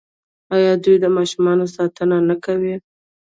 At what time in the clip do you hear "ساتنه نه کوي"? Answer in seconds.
1.75-2.75